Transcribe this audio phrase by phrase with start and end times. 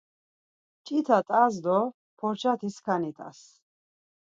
[0.79, 1.77] Mç̌ita t̆as do
[2.17, 3.39] porçati skani t̆as.